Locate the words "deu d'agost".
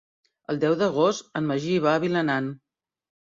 0.63-1.37